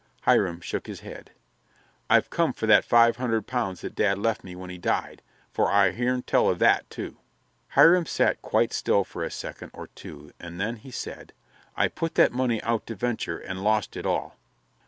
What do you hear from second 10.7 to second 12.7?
he said, "I put that money